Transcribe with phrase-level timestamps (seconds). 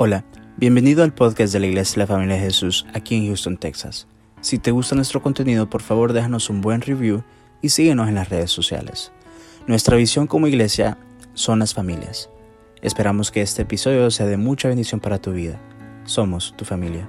[0.00, 0.24] Hola,
[0.56, 4.06] bienvenido al podcast de la Iglesia de la Familia de Jesús aquí en Houston, Texas.
[4.40, 7.24] Si te gusta nuestro contenido, por favor déjanos un buen review
[7.62, 9.10] y síguenos en las redes sociales.
[9.66, 10.98] Nuestra visión como iglesia
[11.34, 12.30] son las familias.
[12.80, 15.58] Esperamos que este episodio sea de mucha bendición para tu vida.
[16.04, 17.08] Somos tu familia.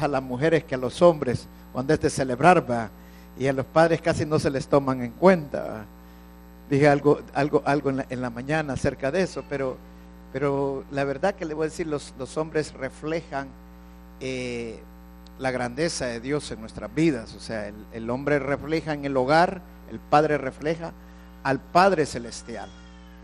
[0.00, 2.90] A las mujeres que a los hombres cuando es de celebrar va
[3.38, 5.86] y a los padres casi no se les toman en cuenta.
[6.68, 9.95] Dije algo, algo, algo en la, en la mañana acerca de eso, pero
[10.36, 13.48] pero la verdad que le voy a decir, los, los hombres reflejan
[14.20, 14.78] eh,
[15.38, 17.34] la grandeza de Dios en nuestras vidas.
[17.34, 20.92] O sea, el, hombre refleja en el hogar, el Padre refleja
[21.42, 22.68] al Padre Celestial.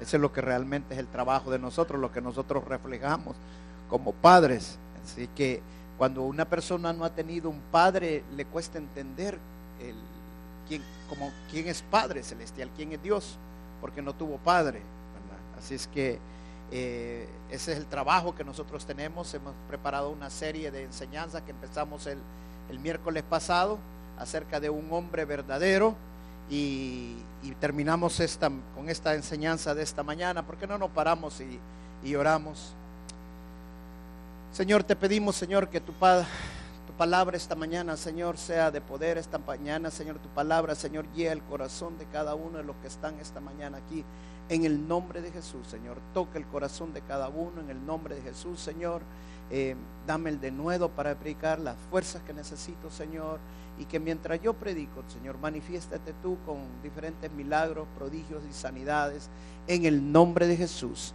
[0.01, 3.37] Eso es lo que realmente es el trabajo de nosotros, lo que nosotros reflejamos
[3.91, 4.79] como padres.
[5.05, 5.61] Así que
[5.99, 9.39] cuando una persona no ha tenido un padre, le cuesta entender
[9.83, 9.97] el,
[10.67, 13.37] quién, como, quién es Padre Celestial, quién es Dios,
[13.83, 14.81] porque no tuvo padre.
[15.59, 16.19] Así es que
[16.73, 19.33] eh, ese es el trabajo que nosotros tenemos.
[19.35, 22.19] Hemos preparado una serie de enseñanzas que empezamos el,
[22.81, 23.79] miércoles pasado
[24.19, 25.95] acerca de un hombre verdadero
[26.49, 27.17] y,
[27.61, 30.43] terminamos esta, con esta enseñanza de esta mañana.
[30.47, 31.61] ¿Por qué no nos paramos y,
[32.03, 32.73] y oramos?
[34.53, 36.25] Señor, te pedimos, Señor, que tu, tu
[37.03, 39.91] palabra esta mañana, Señor, sea de poder esta mañana.
[39.91, 43.41] Señor, tu palabra, Señor, guía el corazón de cada uno de los que están esta
[43.41, 44.05] mañana aquí
[44.49, 45.99] en el nombre de Jesús, Señor.
[46.15, 49.03] Toca el corazón de cada uno en el nombre de Jesús, Señor.
[49.51, 49.75] Eh,
[50.07, 53.41] dame el denuedo para predicar las fuerzas que necesito, Señor.
[53.81, 59.29] Y que mientras yo predico, Señor, manifiéstate tú con diferentes milagros, prodigios y sanidades
[59.67, 61.15] en el nombre de Jesús.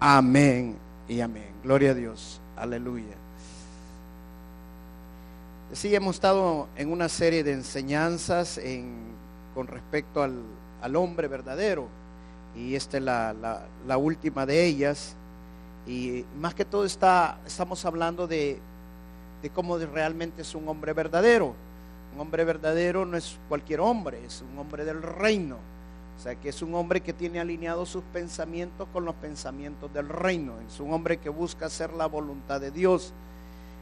[0.00, 1.52] Amén y amén.
[1.62, 2.40] Gloria a Dios.
[2.56, 3.29] Aleluya.
[5.72, 8.60] Sí, hemos estado en una serie de enseñanzas
[9.54, 11.86] con respecto al, hombre verdadero
[12.56, 15.14] y esta es la, última de ellas.
[15.86, 18.58] Y más que todo estamos hablando de,
[19.42, 21.54] de cómo realmente es un hombre verdadero.
[22.14, 25.56] Un hombre verdadero no es cualquier hombre, es un hombre del reino.
[26.18, 30.08] O sea, que es un hombre que tiene alineados sus pensamientos con los pensamientos del
[30.08, 30.54] reino.
[30.66, 33.14] Es un hombre que busca hacer la voluntad de Dios.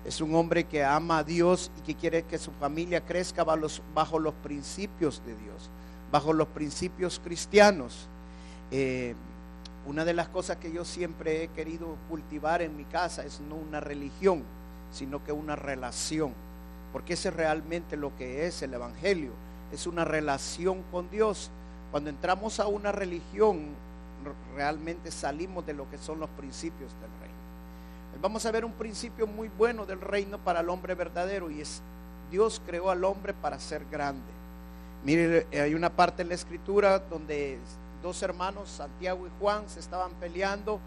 [0.05, 4.19] Es un hombre que ama a Dios y que quiere que su familia crezca bajo
[4.19, 5.71] los, principios de Dios,
[6.11, 8.09] bajo los principios cristianos.
[8.71, 9.15] Eh,
[9.87, 13.55] una de las cosas que yo siempre he querido cultivar en mi casa es no
[13.55, 14.43] una religión,
[14.93, 16.35] sino que una relación.
[16.93, 19.33] Porque ese es realmente lo que es el Evangelio.
[19.73, 21.51] Es una relación con Dios.
[21.91, 23.69] Cuando entramos a una religión,
[24.55, 27.28] realmente salimos de lo que son los principios del reino.
[28.21, 31.81] Vamos a ver un principio muy bueno del reino para el hombre verdadero y es
[32.33, 34.27] Dios creó al hombre para ser grande.
[35.05, 37.59] Mire, hay una parte en la escritura donde
[38.03, 40.81] dos hermanos, Santiago y Juan, se estaban peleando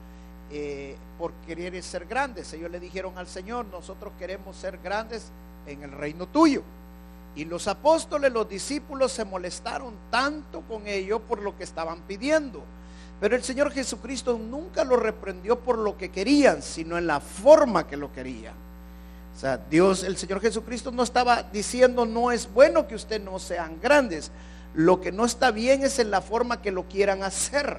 [0.51, 2.51] eh, por querer ser grandes.
[2.51, 5.31] Ellos le dijeron al Señor, nosotros queremos ser grandes
[5.65, 6.63] en el reino tuyo.
[7.33, 12.61] Y los apóstoles, los discípulos se molestaron tanto con ellos por lo que estaban pidiendo.
[13.21, 17.87] Pero el Señor Jesucristo nunca lo reprendió por lo que querían, sino en la forma
[17.87, 18.55] que lo querían.
[19.35, 23.37] O sea, Dios, el Señor Jesucristo no estaba diciendo, no es bueno que ustedes no
[23.37, 24.31] sean grandes,
[24.73, 27.77] lo que no está bien es en la forma que lo quieran hacer.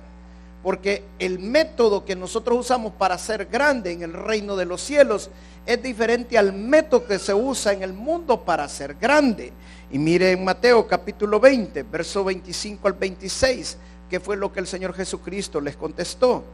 [0.63, 5.29] Porque el método que nosotros usamos para ser grande en el reino de los cielos
[5.67, 9.53] es diferente al método que se usa en el mundo para ser grande.
[9.91, 13.77] Y mire en Mateo capítulo 20, verso 25 al 26,
[14.13, 16.45] que fue lo que el Señor Jesucristo les contestó.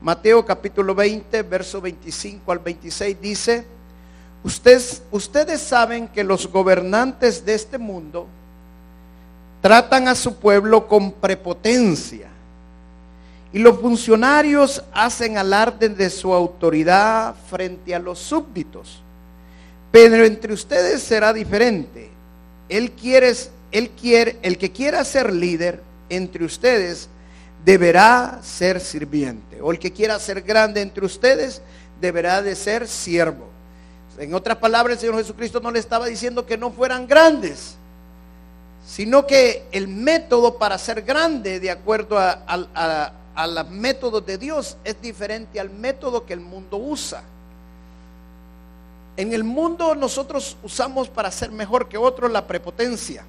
[0.00, 3.66] Mateo capítulo 20, verso 25 al 26 dice,
[4.44, 8.28] ustedes, ustedes saben que los gobernantes de este mundo
[9.60, 12.28] tratan a su pueblo con prepotencia.
[13.52, 19.02] Y los funcionarios hacen alarde de su autoridad frente a los súbditos.
[19.90, 22.08] Pero entre ustedes será diferente.
[22.68, 23.32] Él quiere,
[23.72, 27.08] él quiere, el que quiera ser líder entre ustedes
[27.64, 29.60] deberá ser sirviente.
[29.60, 31.62] O el que quiera ser grande entre ustedes
[32.00, 33.48] deberá de ser siervo.
[34.18, 37.76] En otras palabras, el Señor Jesucristo no le estaba diciendo que no fueran grandes
[38.86, 43.12] sino que el método para ser grande de acuerdo a,
[43.46, 47.22] los métodos de Dios es diferente al método que el mundo usa.
[49.16, 53.24] En el mundo nosotros usamos para ser mejor que otros la prepotencia,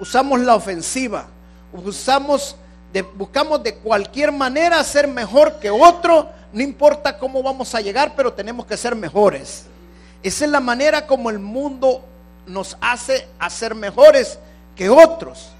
[0.00, 1.26] usamos la ofensiva,
[1.84, 2.56] usamos
[3.16, 8.32] buscamos de cualquier manera ser mejor que otro, no importa cómo vamos a llegar, pero
[8.32, 9.66] tenemos que ser mejores.
[10.22, 12.04] Esa es la manera como el mundo
[12.46, 14.38] nos hace hacer mejores
[14.74, 15.50] que otros.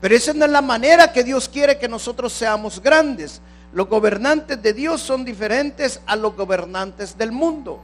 [0.00, 3.40] Pero esa no es la manera que Dios quiere que nosotros seamos grandes.
[3.72, 7.80] Los gobernantes de Dios son diferentes a los gobernantes del mundo.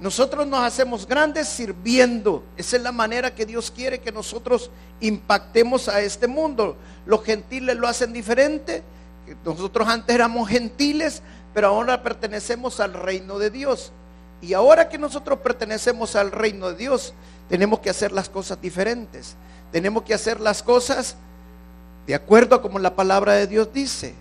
[0.00, 2.42] Nosotros nos hacemos grandes sirviendo.
[2.56, 4.70] Esa es la manera que Dios quiere que nosotros
[5.00, 6.76] impactemos a este mundo.
[7.04, 8.82] Los gentiles lo hacen diferente.
[9.44, 13.92] Nosotros antes éramos gentiles, pero ahora pertenecemos al reino de Dios.
[14.40, 17.12] Y ahora que nosotros pertenecemos al reino de Dios,
[17.50, 19.36] tenemos que hacer las cosas diferentes.
[19.70, 21.16] Tenemos que hacer las cosas
[22.06, 24.14] de acuerdo a como la palabra de Dios dice,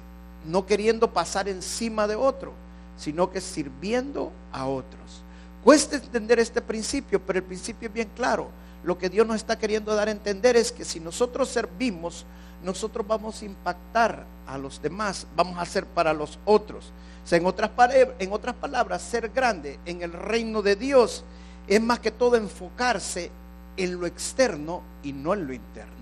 [0.45, 2.51] no queriendo pasar encima de otro,
[2.97, 5.23] sino que sirviendo a otros.
[5.63, 8.50] Cuesta entender este principio, pero el principio es bien claro.
[8.83, 12.25] Lo que Dios nos está queriendo dar a entender es que si nosotros servimos,
[12.63, 16.91] nosotros vamos a impactar a los demás, vamos a hacer para los otros.
[17.31, 17.71] en, otras
[18.19, 21.23] en otras palabras, ser grande en el reino de Dios
[21.67, 23.29] es más que todo enfocarse
[23.77, 25.94] en lo externo y no en lo interno.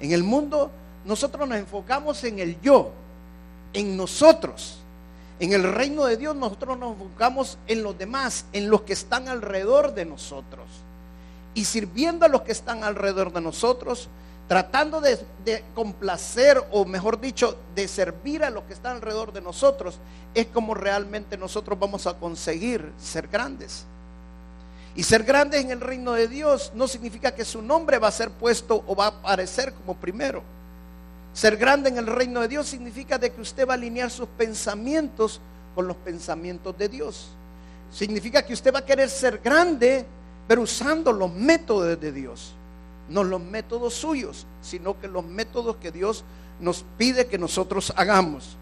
[0.00, 0.70] En el mundo
[1.04, 2.92] nosotros nos enfocamos en el yo,
[3.72, 4.81] en nosotros.
[5.40, 9.28] En el reino de Dios nosotros nos enfocamos en los demás, en los que están
[9.28, 10.66] alrededor de nosotros.
[11.54, 14.08] Y sirviendo a los que están alrededor de nosotros,
[14.48, 15.18] tratando de,
[15.74, 19.98] complacer, o mejor dicho, de servir a los que están alrededor de nosotros,
[20.34, 23.86] es como realmente nosotros vamos a conseguir ser grandes.
[24.94, 28.12] Y ser grandes en el reino de Dios no significa que su nombre va a
[28.12, 30.42] ser puesto o va a aparecer como primero.
[31.32, 34.28] Ser grande en el reino de Dios significa de que usted va a alinear sus
[34.28, 35.40] pensamientos
[35.74, 37.30] con los pensamientos de Dios.
[37.90, 40.04] Significa que usted va a querer ser grande,
[40.46, 42.54] pero usando los métodos de Dios.
[43.08, 46.24] No los métodos suyos, sino que los métodos que Dios
[46.60, 48.56] nos pide que nosotros hagamos.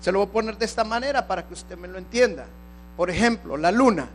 [0.00, 2.46] Se lo voy a poner de esta manera para que usted me lo entienda.
[2.96, 4.08] Por ejemplo, la luna.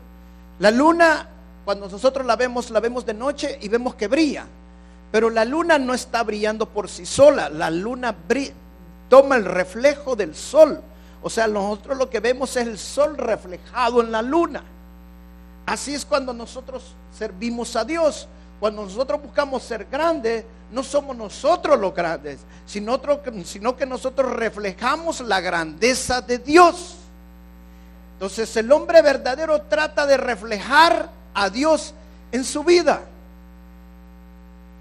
[0.60, 1.28] La luna,
[1.64, 4.46] cuando nosotros la vemos, la vemos de noche y vemos que brilla.
[5.16, 8.14] Pero la luna no está brillando por sí sola, la luna
[9.08, 10.82] toma el reflejo del sol.
[11.22, 14.62] O sea, nosotros lo que vemos es el sol reflejado en la luna.
[15.68, 16.84] Así es cuando nosotros
[17.18, 18.28] servimos a Dios.
[18.60, 23.00] Cuando nosotros buscamos ser grandes, no somos nosotros los grandes, sino,
[23.46, 26.98] sino que nosotros reflejamos la grandeza de Dios.
[28.16, 31.94] Entonces el hombre verdadero trata de reflejar a Dios
[32.34, 33.06] en su vida.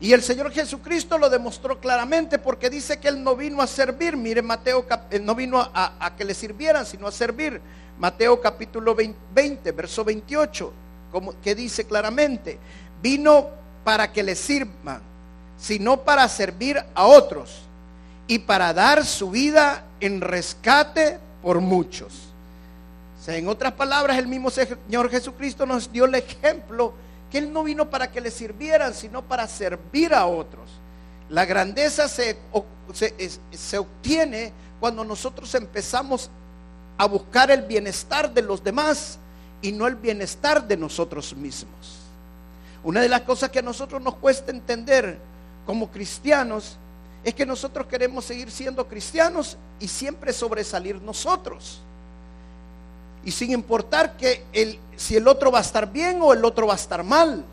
[0.04, 4.18] Y el Señor Jesucristo lo demostró claramente porque dice que Él no vino a servir.
[4.18, 7.58] Mire Mateo, Él no vino a, que le sirvieran, sino a servir.
[7.98, 10.72] Mateo capítulo 20, verso 28,
[11.10, 12.58] como, que dice claramente,
[13.00, 13.48] vino
[13.82, 15.00] para que le sirvan,
[15.56, 17.62] sino para servir a otros
[18.26, 22.28] y para dar su vida en rescate por muchos.
[23.26, 26.92] En otras palabras, el mismo Señor Jesucristo nos dio el ejemplo
[27.38, 30.70] él no vino para que le sirvieran, sino para servir a otros.
[31.28, 32.38] La grandeza se,
[33.52, 36.30] se obtiene cuando nosotros empezamos
[36.98, 39.18] a buscar el bienestar de los demás
[39.62, 42.00] y no el bienestar de nosotros mismos.
[42.82, 45.18] Una de las cosas que a nosotros nos cuesta entender
[45.64, 46.76] como cristianos
[47.24, 51.80] es que nosotros queremos seguir siendo cristianos y siempre sobresalir nosotros.
[53.24, 56.66] Y sin importar que el, si el otro va a estar bien o el otro
[56.66, 57.44] va a estar mal.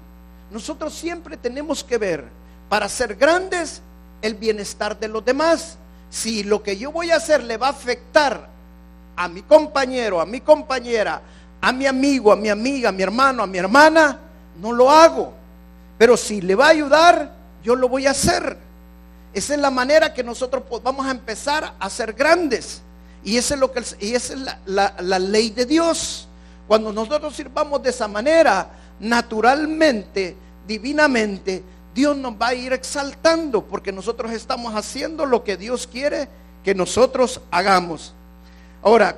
[0.51, 2.25] Nosotros siempre tenemos que ver,
[2.69, 3.81] para ser grandes,
[4.21, 5.77] el bienestar de los demás.
[6.09, 8.49] Si lo que yo voy a hacer le va a afectar
[9.15, 11.21] a mi compañero, a mi compañera,
[11.61, 14.19] a mi amigo, a mi amiga, a mi hermano, a mi hermana,
[14.59, 15.33] no lo hago.
[15.97, 17.31] Pero si le va a ayudar,
[17.63, 18.57] yo lo voy a hacer.
[19.33, 22.81] Esa es la manera que nosotros vamos a empezar a ser grandes.
[23.23, 26.27] Y esa es, lo que, y esa es la, ley de Dios.
[26.71, 28.65] Cuando nosotros sirvamos de esa manera,
[28.97, 31.61] naturalmente, divinamente,
[31.93, 36.29] Dios nos va a ir exaltando porque nosotros estamos haciendo lo que Dios quiere
[36.63, 38.13] que nosotros hagamos.
[38.81, 39.17] Ahora,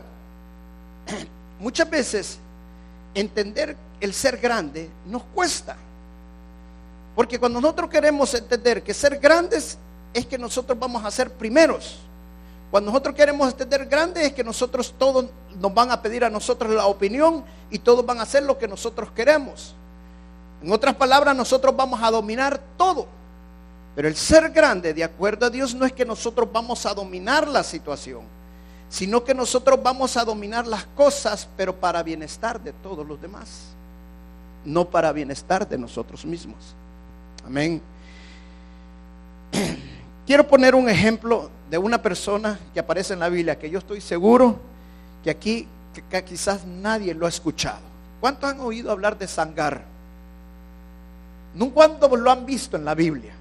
[1.59, 2.39] muchas veces
[3.13, 5.77] entender el ser grande nos cuesta.
[7.15, 9.77] Porque cuando nosotros queremos entender que ser grandes
[10.11, 11.99] es que nosotros vamos a ser primeros.
[12.73, 15.27] Cuando nosotros queremos extender grande es que nosotros todos
[15.59, 18.67] nos van a pedir a nosotros la opinión y todos van a hacer lo que
[18.67, 19.75] nosotros queremos.
[20.59, 23.05] En otras palabras, nosotros vamos a dominar todo.
[23.95, 27.47] Pero el ser grande, de acuerdo a Dios, no es que nosotros vamos a dominar
[27.47, 28.21] la situación,
[28.89, 33.65] sino que nosotros vamos a dominar las cosas, pero para bienestar de todos los demás,
[34.65, 36.73] no para bienestar de nosotros mismos.
[37.45, 37.79] Amén.
[40.25, 43.99] Quiero poner un ejemplo de una persona que aparece en la Biblia, que yo estoy
[43.99, 44.59] seguro
[45.23, 45.67] que aquí
[46.23, 47.79] quizás nadie lo ha escuchado.
[48.21, 49.81] ¿Cuántos han oído hablar de Sangar?
[51.55, 53.33] Nunca lo han visto en la Biblia.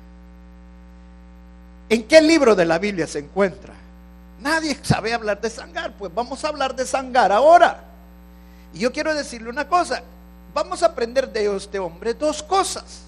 [1.90, 3.74] ¿En qué libro de la Biblia se encuentra?
[4.40, 7.84] Nadie sabe hablar de Sangar, pues vamos a hablar de Sangar ahora.
[8.72, 10.02] Y yo quiero decirle una cosa,
[10.54, 13.02] vamos a aprender de este hombre dos cosas.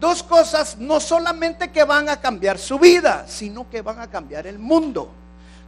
[0.00, 4.46] Dos cosas no solamente que van a cambiar su vida, sino que van a cambiar
[4.46, 5.10] el mundo.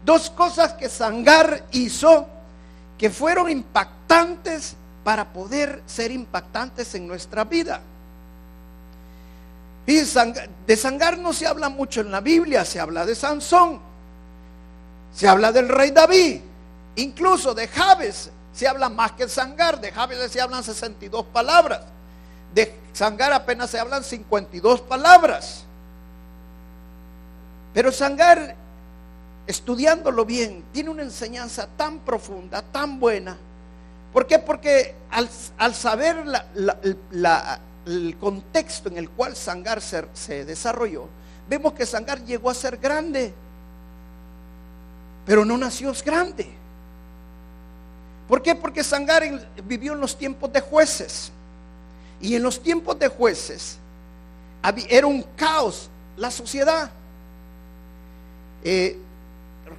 [0.04, 2.26] Dos cosas que Sangar hizo
[2.96, 4.74] que fueron impactantes
[5.04, 7.82] para poder ser impactantes en nuestra vida.
[9.86, 13.80] Y de Sangar no se habla mucho en la Biblia, se habla de Sansón,
[15.14, 16.40] se habla del rey David,
[16.96, 21.80] incluso de Jabes se habla más que Sangar, de Jabes se hablan 62 palabras,
[22.54, 25.64] de Sangar apenas se hablan 52 palabras.
[27.72, 28.54] Pero Sangar,
[29.46, 33.36] estudiándolo bien, tiene una enseñanza tan profunda, tan buena.
[34.12, 34.38] ¿Por qué?
[34.38, 36.24] Porque al, saber
[37.10, 41.08] la el contexto en el cual Sangar se, desarrolló,
[41.48, 43.32] vemos que Sangar llegó a ser grande,
[45.26, 46.50] pero no nació grande.
[48.28, 48.54] ¿Por qué?
[48.54, 49.22] Porque Sangar
[49.64, 51.32] vivió en los tiempos de jueces.
[52.22, 53.78] Y en los tiempos de jueces
[54.88, 56.90] era un caos la sociedad.
[58.64, 58.96] Eh,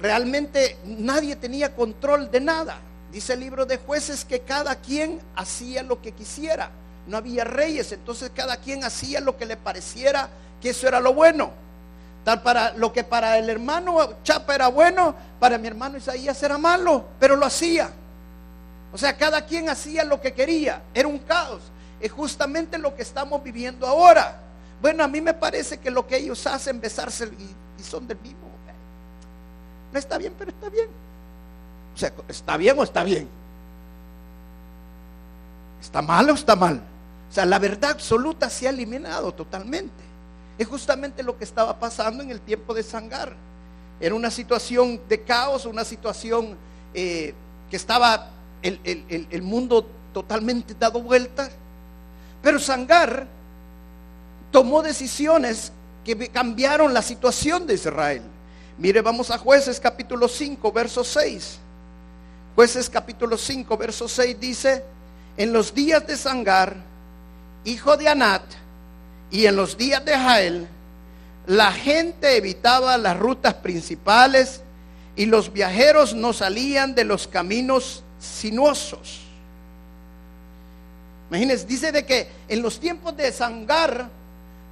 [0.00, 2.78] realmente nadie tenía control de nada.
[3.10, 6.70] Dice el libro de jueces que cada quien hacía lo que quisiera
[7.06, 10.28] no había reyes, entonces cada quien hacía lo que le pareciera
[10.60, 11.50] que eso era lo bueno.
[12.24, 16.56] Tal para lo que para el hermano Chapa era bueno, para mi hermano Isaías era
[16.56, 17.90] malo, pero lo hacía.
[18.92, 21.60] O sea, cada quien hacía lo que quería, era un caos.
[22.04, 24.40] Es justamente lo que estamos viviendo ahora.
[24.82, 28.20] Bueno, a mí me parece que lo que ellos hacen, besarse y, y son del
[28.20, 28.44] mismo.
[29.94, 30.88] No está bien, pero está bien.
[31.94, 33.28] O sea, ¿está bien o está bien?
[35.80, 36.82] ¿Está mal o está mal?
[37.30, 40.02] O sea, la verdad absoluta se ha eliminado totalmente.
[40.58, 43.36] Es justamente lo que estaba pasando en el tiempo de Sangar.
[44.00, 46.56] Era una situación de caos, una situación
[46.92, 47.32] eh,
[47.70, 48.30] que estaba
[48.62, 51.48] el, el, mundo totalmente dado vuelta.
[52.44, 53.26] Pero Sangar
[54.52, 55.72] tomó decisiones
[56.04, 58.22] que cambiaron la situación de Israel.
[58.76, 61.58] Mire, vamos a jueces capítulo 5, verso 6.
[62.54, 64.84] Jueces capítulo 5, verso 6 dice,
[65.38, 66.76] en los días de Sangar,
[67.64, 68.42] hijo de Anat,
[69.30, 70.68] y en los días de Jael,
[71.46, 74.60] la gente evitaba las rutas principales
[75.16, 79.23] y los viajeros no salían de los caminos sinuosos.
[81.34, 84.08] Imagínense, dice de que en los tiempos de Sangar,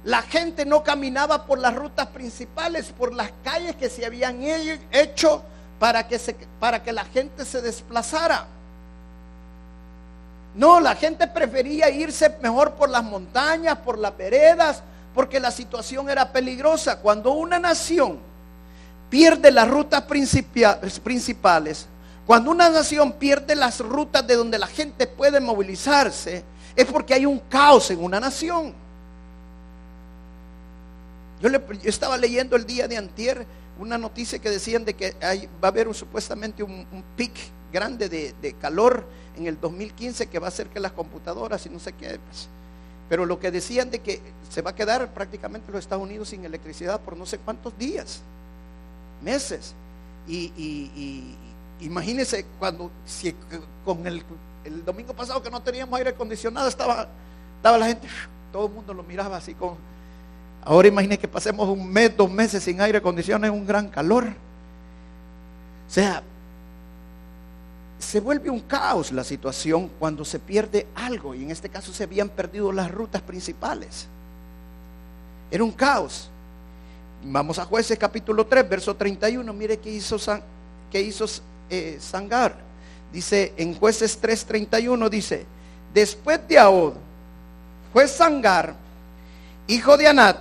[0.05, 4.41] la gente no caminaba por las rutas principales, por las calles que se habían
[4.89, 5.43] hecho
[5.77, 6.17] para que,
[6.61, 8.47] para que la gente se desplazara.
[10.55, 16.09] No, la gente prefería irse mejor por las montañas, por las veredas, porque la situación
[16.09, 16.99] era peligrosa.
[16.99, 18.19] Cuando una nación
[19.09, 21.87] pierde las rutas principales,
[22.25, 26.43] cuando una nación pierde las rutas de donde la gente puede movilizarse,
[26.75, 28.73] es porque hay un caos en una nación.
[31.41, 31.49] Yo,
[31.83, 33.45] estaba leyendo el día de antier
[33.77, 35.13] una noticia que decían de que
[35.61, 37.33] va a haber supuestamente un, un pic
[37.73, 39.03] grande de, calor
[39.35, 42.19] en el 2015 que va a hacer que las computadoras y no sé qué.
[42.19, 42.47] Pues.
[43.09, 46.45] Pero lo que decían de que se va a quedar prácticamente los Estados Unidos sin
[46.45, 48.21] electricidad por no sé cuántos días,
[49.21, 49.73] meses.
[50.25, 51.35] Y,
[51.85, 53.35] imagínense cuando si,
[53.83, 54.23] con el,
[54.85, 57.07] domingo pasado que no teníamos aire acondicionado, estaba,
[57.57, 58.07] estaba la gente,
[58.51, 59.75] todo el mundo lo miraba así con...
[60.63, 64.25] Ahora imagínense que pasemos un mes, dos meses sin aire acondicionado, es un gran calor.
[64.25, 66.23] O sea,
[67.99, 72.03] se vuelve un caos la situación cuando se pierde algo, y en este caso se
[72.03, 74.07] habían perdido las rutas principales.
[75.51, 76.29] Era un caos.
[77.25, 80.17] Vamos a jueces capítulo 3, verso 31, mire qué hizo,
[80.91, 81.25] qué hizo
[81.69, 82.55] eh, Sangar.
[83.11, 85.45] Dice en jueces 3, 31, dice,
[85.93, 86.93] después de Ahod,
[87.91, 88.73] fue Sangar,
[89.67, 90.37] hijo de Anat,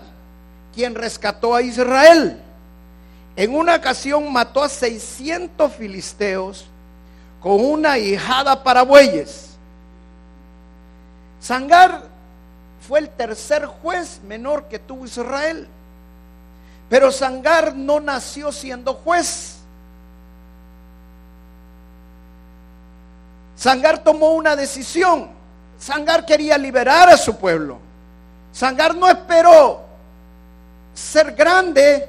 [0.74, 2.40] quien rescató a Israel.
[3.36, 6.66] En una ocasión mató a 600 filisteos
[7.40, 9.50] con una hijada para bueyes.
[11.40, 12.04] Sangar
[12.86, 15.66] fue el tercer juez menor que tuvo Israel.
[16.88, 19.61] Pero Sangar no nació siendo juez.
[23.62, 25.30] Sangar tomó una decisión.
[25.78, 27.78] Sangar quería liberar a su pueblo.
[28.50, 29.82] Sangar no esperó
[30.92, 32.08] ser grande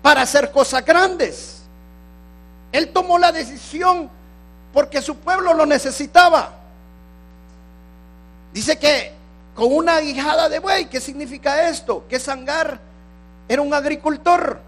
[0.00, 1.60] para hacer cosas grandes.
[2.72, 4.08] Él tomó la decisión
[4.72, 6.52] porque su pueblo lo necesitaba.
[8.54, 9.12] Dice que
[9.54, 12.06] con una guijada de buey, ¿qué significa esto?
[12.08, 12.80] Que Sangar
[13.46, 14.58] era un agricultor.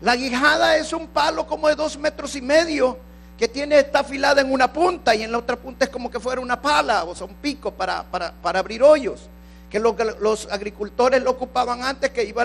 [0.00, 3.04] La guijada es un palo como de dos metros y medio
[3.38, 6.18] que tiene esta afilada en una punta y en la otra punta es como que
[6.18, 9.28] fuera una pala o sea, un pico para, para, abrir hoyos.
[9.70, 12.44] Que lo, los agricultores lo ocupaban antes, que iba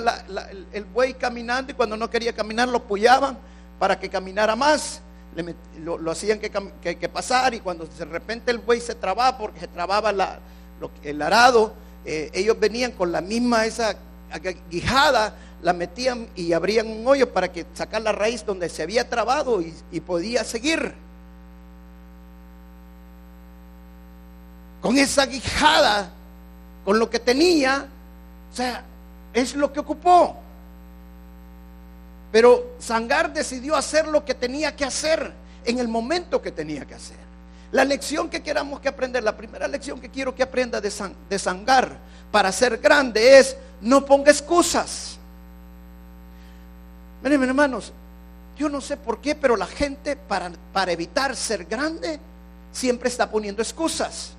[0.74, 3.38] el, buey caminando y cuando no quería caminar lo puyaban
[3.80, 5.02] para que caminara más.
[5.80, 9.68] lo, hacían que, que, pasar y cuando de repente el buey se trababa porque se
[9.68, 10.10] trababa
[11.04, 11.74] el arado,
[12.06, 13.96] eh, ellos venían con la misma esa
[14.70, 19.10] guijada la metían y abrían un hoyo para que sacar la raíz donde se había
[19.10, 20.94] trabado y, podía seguir.
[24.82, 26.10] Con esa guijada,
[26.84, 27.88] con lo que tenía,
[28.52, 28.84] o sea,
[29.34, 30.38] es lo que ocupó.
[32.32, 35.32] Pero Sangar decidió hacer lo que tenía que hacer
[35.66, 37.18] en el momento que tenía que hacer.
[37.72, 40.92] La lección que queramos que aprender, la primera lección que quiero que aprenda de,
[41.30, 42.00] de Sangar
[42.32, 45.18] para ser grande es no ponga excusas.
[47.24, 47.92] Miren, hermanos,
[48.58, 52.20] yo no sé por qué, pero la gente para, para evitar ser grande
[52.72, 54.34] siempre está poniendo excusas.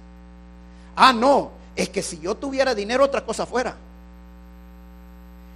[0.94, 3.74] Ah, no, es que si yo tuviera dinero otra cosa fuera.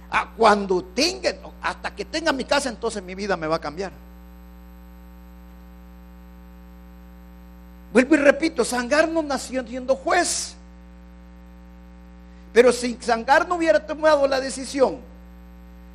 [0.09, 3.91] Ah, cuando tenga, hasta que tenga mi casa, entonces mi vida me va a cambiar.
[7.93, 10.56] Vuelvo y repito, Sangar no nació siendo juez.
[12.53, 14.97] Pero si Sangar no hubiera tomado la decisión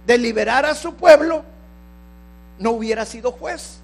[0.06, 1.44] de liberar a su pueblo,
[2.58, 3.78] no hubiera sido juez.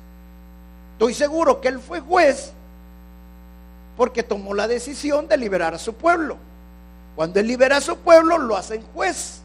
[0.94, 2.52] Estoy seguro que él fue juez
[3.96, 6.36] porque tomó la decisión de liberar a su pueblo.
[7.16, 9.40] Cuando él libera a su pueblo, lo hacen juez.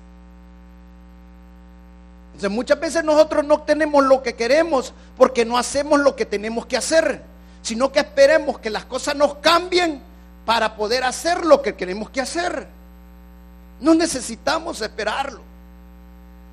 [2.27, 6.65] Entonces muchas veces nosotros no tenemos lo que queremos porque no hacemos lo que tenemos
[6.65, 7.21] que hacer,
[7.61, 10.01] sino que esperemos que las cosas nos cambien
[10.45, 12.67] para poder hacer lo que queremos que hacer.
[13.83, 15.41] No necesitamos esperarlo.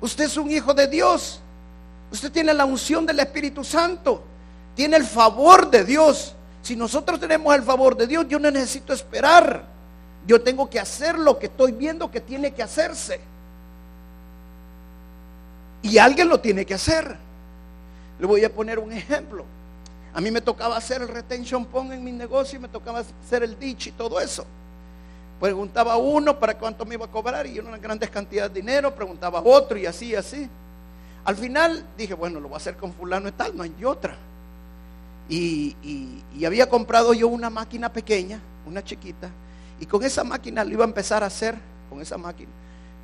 [0.01, 1.39] Usted es un hijo de Dios.
[2.11, 4.21] Usted tiene la unción del Espíritu Santo.
[4.75, 6.35] Tiene el favor de Dios.
[6.61, 9.63] Si nosotros tenemos el favor de Dios, yo no necesito esperar.
[10.27, 13.21] Yo tengo que hacer lo que estoy viendo que tiene que hacerse.
[15.83, 17.15] Y alguien lo tiene que hacer.
[18.19, 19.45] Le voy a poner un ejemplo.
[20.13, 23.41] A mí me tocaba hacer el retention pong en mi negocio y me tocaba hacer
[23.43, 24.45] el ditch y todo eso.
[25.41, 29.41] Preguntaba uno para cuánto me iba a cobrar y una grandes cantidades de dinero, preguntaba
[29.43, 30.47] otro y así, así.
[31.25, 34.15] Al final dije, bueno, lo voy a hacer con fulano y tal, no hay otra.
[35.27, 39.29] Y, y, había comprado yo una máquina pequeña, una chiquita,
[39.79, 41.55] y con esa máquina lo iba a empezar a hacer,
[41.89, 42.51] con esa máquina.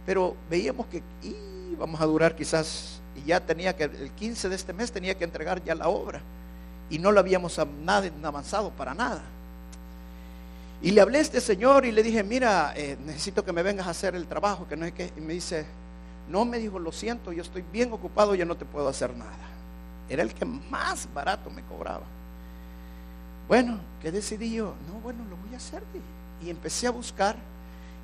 [0.05, 1.01] Pero veíamos que
[1.71, 5.23] íbamos a durar quizás, y ya tenía que, el 15 de este mes tenía que
[5.23, 6.21] entregar ya la obra,
[6.89, 9.23] y no lo habíamos nada, avanzado para nada.
[10.81, 13.87] Y le hablé a este señor y le dije, mira, eh, necesito que me vengas
[13.87, 15.11] a hacer el trabajo, que no es que...
[15.17, 15.65] Y me dice,
[16.29, 19.31] no, me dijo, lo siento, yo estoy bien ocupado, ya no te puedo hacer nada.
[20.09, 22.03] Era el que más barato me cobraba.
[23.47, 24.75] Bueno, ¿qué decidí yo?
[24.87, 25.81] No, bueno, lo voy a hacer.
[26.43, 27.35] Y empecé a buscar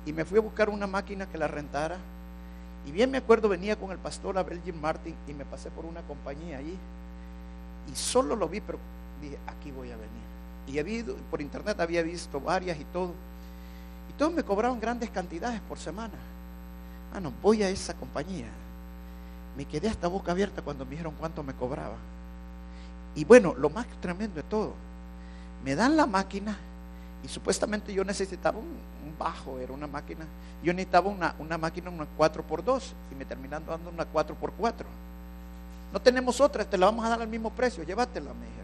[0.06, 1.98] y me fui a buscar una máquina que la rentara.
[2.86, 5.84] Y bien me acuerdo, venía con el pastor Abel Jim Martin y me pasé por
[5.84, 6.76] una compañía allí.
[7.90, 8.78] Y solo lo vi, pero
[9.20, 10.23] dije, aquí voy a venir.
[10.66, 13.12] Y había, por internet había visto varias y todo.
[14.10, 16.14] Y todos me cobraban grandes cantidades por semana.
[17.12, 18.48] Ah, no, voy a esa compañía.
[19.56, 21.96] Me quedé hasta boca abierta cuando me dijeron cuánto me cobraba.
[23.14, 24.74] Y bueno, lo más tremendo de todo,
[25.64, 26.56] me dan la máquina
[27.22, 30.26] y supuestamente yo necesitaba un, bajo, era una máquina.
[30.62, 34.84] Yo necesitaba una, una máquina, una 4x2 y me terminan dando una 4x4.
[35.92, 38.63] No tenemos otra, te la vamos a dar al mismo precio, llévatela, me dijeron.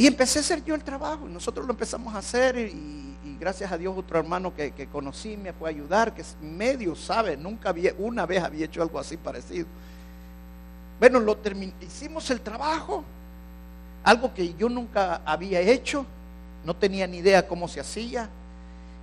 [0.00, 1.28] Y empecé a hacer yo el trabajo.
[1.28, 5.68] Nosotros lo empezamos a hacer y, gracias a Dios otro hermano que, conocí me fue
[5.68, 9.66] a ayudar, que medio sabe, nunca una vez había hecho algo así parecido.
[10.98, 11.36] Bueno, lo
[11.82, 13.04] hicimos el trabajo,
[14.02, 16.06] algo que yo nunca había hecho,
[16.64, 18.30] no tenía ni idea cómo se hacía.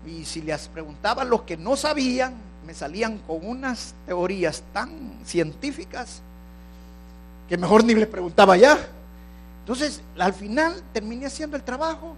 [0.04, 2.34] Y si les preguntaba a los que no sabían,
[2.66, 4.90] me salían con unas teorías tan
[5.24, 6.24] científicas
[7.48, 8.97] que mejor ni les preguntaba ya.
[9.67, 12.15] Entonces, al final terminé haciendo el trabajo.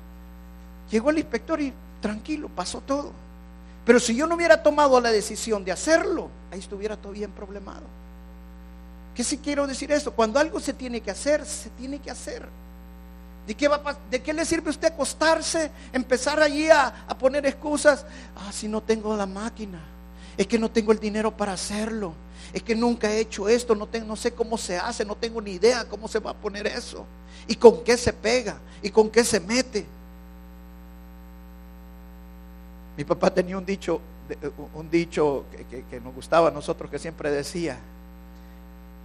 [0.91, 3.11] Llegó el inspector y tranquilo, pasó todo.
[3.83, 7.87] Pero si yo no hubiera tomado la decisión de hacerlo, ahí estuviera todo bien problemado.
[9.15, 10.11] ¿Qué si quiero decir esto?
[10.11, 12.47] Cuando algo se tiene que hacer, se tiene que hacer.
[13.47, 13.81] ¿De qué, va
[14.11, 18.05] ¿De qué le sirve a usted acostarse, empezar allí a, a poner excusas?
[18.35, 19.79] Ah, si no tengo la máquina,
[20.37, 22.13] es que no tengo el dinero para hacerlo,
[22.53, 25.41] es que nunca he hecho esto, no, tengo, no sé cómo se hace, no tengo
[25.41, 27.05] ni idea cómo se va a poner eso
[27.47, 29.85] y con qué se pega y con qué se mete.
[32.97, 34.01] Mi papá tenía un dicho,
[34.73, 35.45] un dicho
[35.89, 37.79] que, nos gustaba a nosotros que siempre decía,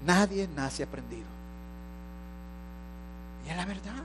[0.04, 1.24] Nadie nace aprendido.
[3.46, 4.02] Y es la verdad.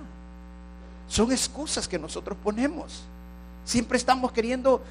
[1.08, 3.04] Son excusas que nosotros ponemos.
[3.66, 4.82] Siempre estamos queriendo,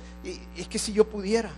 [0.56, 1.50] es que si yo pudiera,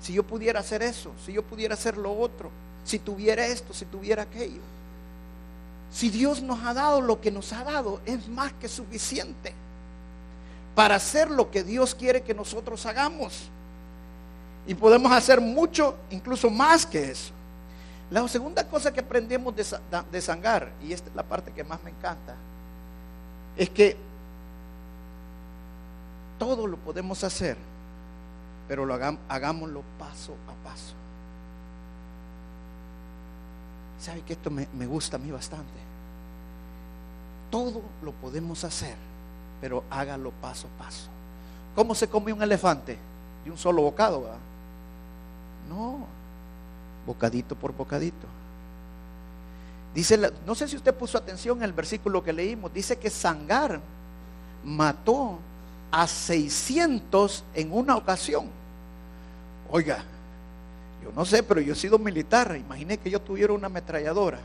[0.00, 2.50] si yo pudiera hacer eso, si yo pudiera hacer lo otro,
[2.84, 4.60] si tuviera esto, si tuviera aquello.
[5.92, 9.52] Si Dios nos ha dado lo que nos ha dado, es más que suficiente
[10.74, 13.48] para hacer lo que Dios quiere que nosotros hagamos.
[14.66, 17.32] Y podemos hacer mucho, incluso más que eso.
[18.10, 19.66] La segunda cosa que aprendemos de,
[20.10, 22.34] de Sangar, y esta es la parte que más me encanta,
[23.56, 23.96] es que
[26.38, 27.56] todo lo podemos hacer,
[28.70, 30.94] pero lo hagámoslo paso a paso.
[33.98, 35.74] ¿Sabe que esto me, me gusta a mí bastante?
[37.50, 38.94] Todo lo podemos hacer,
[39.60, 41.08] pero hágalo paso a paso.
[41.74, 42.96] ¿Cómo se come un elefante?
[43.44, 44.24] De un solo bocado.
[45.68, 46.06] No,
[47.04, 48.28] bocadito por bocadito.
[49.92, 53.80] Dice, no sé si usted puso atención en el versículo que leímos, dice que Sangar
[54.62, 55.40] mató
[55.90, 58.59] a 600 en una ocasión.
[59.70, 60.02] Oiga,
[61.02, 62.56] yo no sé, pero yo he sido militar.
[62.56, 64.38] Imaginé que yo tuviera una ametralladora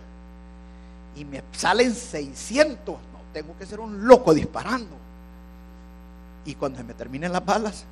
[1.16, 2.96] y me salen 600.
[2.96, 4.96] No, tengo que ser un loco disparando.
[6.46, 7.86] Y cuando se me terminen las balas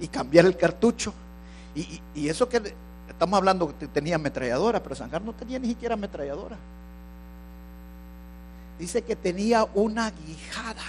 [0.00, 1.12] y cambiar el cartucho,
[1.74, 2.74] y, eso que
[3.08, 6.56] estamos hablando que tenía ametralladora, pero Sangar no tenía ni siquiera ametralladora.
[8.80, 10.82] Dice que tenía una guijada,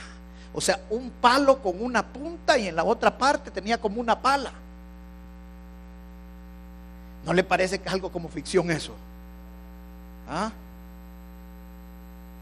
[0.54, 4.20] o sea, un palo con una punta y en la otra parte tenía como una
[4.20, 4.52] pala.
[7.26, 8.94] ¿No le parece que es algo como ficción eso?
[10.28, 10.52] ¿Ah?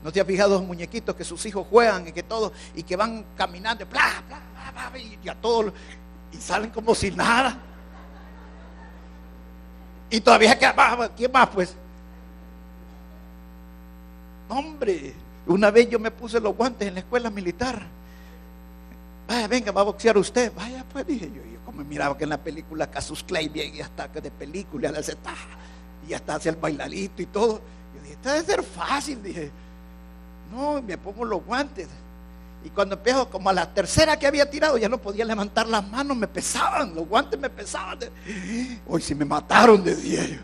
[0.04, 2.96] ¿No te has fijado los muñequitos que sus hijos juegan y que todo y que
[2.96, 4.40] van caminando bla, bla,
[4.72, 5.74] bla, y a todos
[6.32, 7.58] y salen como si nada?
[10.10, 10.72] Y todavía que
[11.16, 11.76] ¿quién más pues?
[14.50, 15.14] Hombre,
[15.46, 17.82] una vez yo me puse los guantes en la escuela militar.
[19.28, 20.54] Vaya, venga, va a boxear usted.
[20.56, 24.20] Vaya, pues dije yo, como miraba que en la película Casus Clay y hasta que
[24.20, 24.92] de película,
[26.08, 27.62] y hasta hacia el bailarito y todo.
[27.96, 29.52] Yo dije, esto debe ser fácil, dije.
[30.52, 31.88] No, me pongo los guantes.
[32.64, 35.88] Y cuando empezó, como a la tercera que había tirado, ya no podía levantar las
[35.88, 38.00] manos, me pesaban, los guantes me pesaban.
[38.88, 40.40] Hoy si me mataron, decía yo.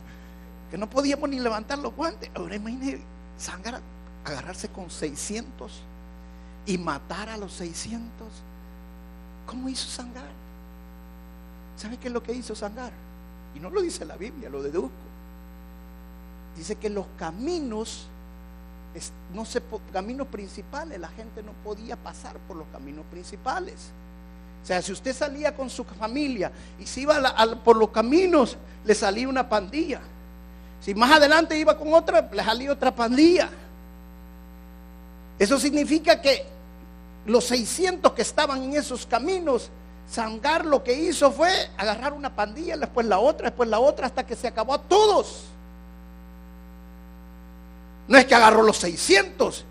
[0.70, 2.30] Que no podíamos ni levantar los guantes.
[2.36, 3.02] Ahora imagínate,
[3.38, 3.82] Sangar
[4.24, 5.82] agarrarse con 600
[6.66, 8.28] y matar a los 600.
[9.48, 10.43] ¿Cómo hizo Sangar?
[11.76, 12.92] ¿Sabe qué es lo que hizo Sangar?
[13.56, 14.92] Y no lo dice la Biblia, lo deduzco.
[16.56, 18.08] Dice que los caminos
[19.34, 23.92] no sé, caminos principales, la gente no podía pasar por los caminos principales.
[24.62, 27.16] O sea, si usted salía con su familia y se iba
[27.64, 30.00] por los caminos, le salía una pandilla.
[30.80, 33.50] Si más adelante iba con otra, le salía otra pandilla.
[35.40, 36.46] Eso significa que
[37.26, 39.70] los 600 que estaban en esos caminos,
[40.10, 44.26] Sangar lo que hizo fue agarrar una pandilla, después la otra, después la otra, hasta
[44.26, 45.46] que se acabó a todos.
[48.08, 49.66] No es que agarró los 600.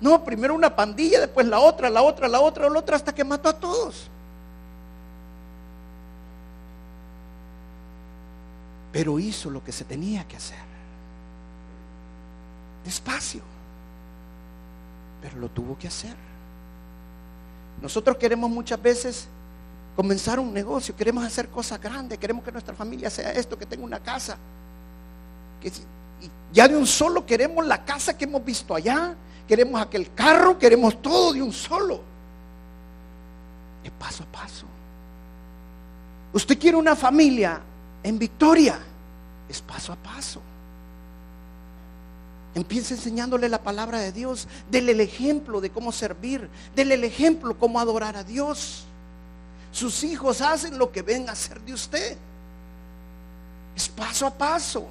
[0.00, 3.24] No, primero una pandilla, después la otra, la otra, la otra, la otra, hasta que
[3.24, 4.08] mató a todos.
[8.92, 10.56] Pero hizo lo que se tenía que hacer.
[12.84, 13.42] Despacio.
[15.22, 16.14] Pero lo tuvo que hacer.
[17.82, 19.28] Nosotros queremos muchas veces
[19.96, 23.82] comenzar un negocio, queremos hacer cosas grandes, queremos que nuestra familia sea esto, que tenga
[23.82, 24.36] una casa.
[25.60, 25.72] Que
[26.52, 29.14] ya de un solo queremos la casa que hemos visto allá,
[29.48, 32.00] queremos aquel carro, queremos todo de un solo.
[33.82, 34.66] Es paso a paso.
[36.34, 37.60] Usted quiere una familia
[38.02, 38.78] en victoria,
[39.48, 40.42] es paso a paso.
[42.54, 47.58] Empieza enseñándole la palabra de Dios, dele el ejemplo de cómo servir, dele el ejemplo
[47.58, 48.86] cómo adorar a Dios.
[49.76, 52.16] Sus hijos hacen lo que ven a hacer de usted.
[53.76, 54.88] Es paso a paso.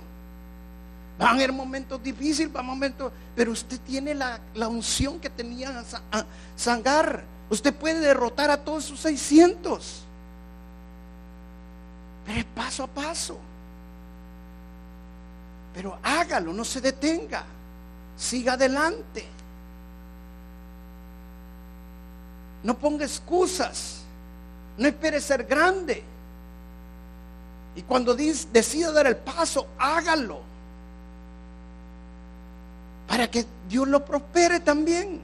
[1.18, 7.24] Van haber momentos difíciles, van momentos, pero usted tiene la, unción que tenía a Sangar.
[7.50, 10.04] Usted puede derrotar a todos sus 600.
[12.28, 13.40] Pero es paso a paso.
[15.74, 17.44] Pero hágalo, no se detenga.
[18.16, 19.26] Siga adelante.
[22.62, 24.05] No ponga excusas.
[24.78, 26.04] No espere ser grande.
[27.76, 30.40] Y cuando decida dar el paso, hágalo
[33.08, 35.22] para que Dios lo prospere también.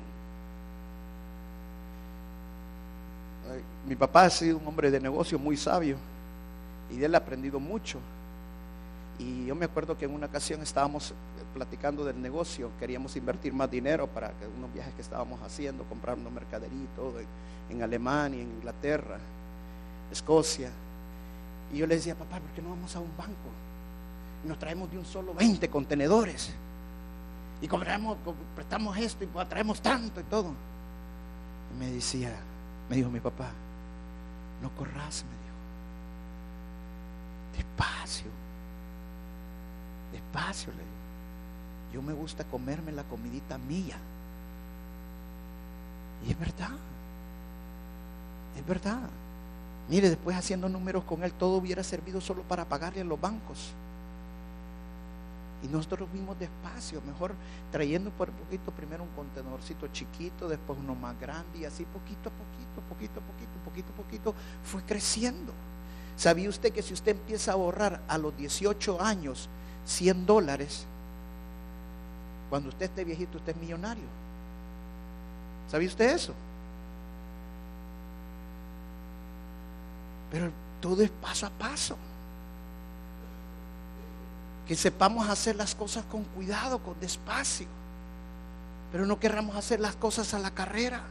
[3.88, 5.98] Mi papá ha sido un hombre de negocio muy sabio
[6.90, 8.00] y de él ha aprendido mucho.
[9.18, 11.14] Y yo me acuerdo que en una ocasión estábamos
[11.54, 16.84] platicando del negocio, queríamos invertir más dinero para unos viajes que estábamos haciendo, comprando mercadería
[16.84, 17.16] y todo
[17.70, 19.18] en, Alemania, en Inglaterra,
[20.12, 20.70] Escocia.
[21.74, 23.50] Y yo le decía, papá, ¿por qué no vamos a un banco?
[24.44, 26.52] Y nos traemos de un solo 20 contenedores.
[27.62, 28.18] Y compramos,
[28.56, 30.52] prestamos esto y traemos tanto y todo.
[31.74, 32.36] Y me decía,
[32.90, 33.52] me dijo mi papá,
[34.62, 35.52] no corras, me dijo.
[37.58, 38.32] Despacio.
[40.12, 40.92] Despacio, le digo.
[41.94, 43.98] Yo me gusta comerme la comidita mía.
[46.26, 46.78] Y es verdad.
[48.58, 49.10] Es verdad.
[49.90, 53.74] Mire, después haciendo números con él, todo hubiera servido solo para pagarle a los bancos.
[55.64, 57.34] Y nosotros vimos despacio, mejor
[57.72, 62.32] trayendo por poquito, primero un contenedorcito chiquito, después uno más grande y así poquito a
[62.32, 65.54] poquito, poquito a poquito, poquito a poquito, fue creciendo.
[66.18, 69.50] ¿Sabía usted que si usted empieza a ahorrar a los 18 años
[69.86, 70.86] 100 dólares,
[72.50, 74.06] cuando usted esté viejito usted es millonario?
[75.70, 76.34] ¿Sabía usted eso?
[80.32, 81.98] Pero todo es paso a paso
[84.68, 87.68] que sepamos hacer las cosas con cuidado, con despacio,
[88.92, 91.02] pero no querramos hacer las cosas a la carrera.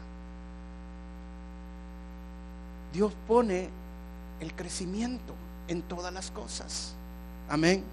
[2.92, 3.68] Dios pone
[4.40, 5.34] el crecimiento
[5.68, 6.94] en todas las cosas.
[7.48, 7.84] Amén.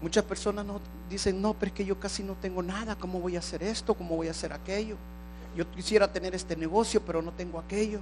[0.00, 3.36] Muchas personas nos dicen, no, pero es que yo casi no tengo nada, ¿cómo voy
[3.36, 3.94] a hacer esto?
[3.94, 4.96] ¿Cómo voy a hacer aquello?
[5.58, 7.98] Yo quisiera tener este negocio, pero no tengo aquello.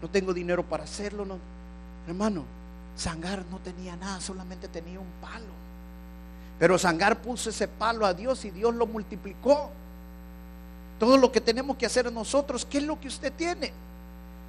[0.00, 1.24] No tengo dinero para hacerlo.
[1.24, 1.36] No.
[2.06, 2.44] Hermano,
[2.94, 5.52] Sangar no tenía nada, solamente tenía un palo.
[6.60, 9.68] Pero Sangar puso ese palo a Dios y Dios lo multiplicó.
[11.00, 13.72] Todo lo que tenemos que hacer nosotros, ¿qué es lo que usted tiene?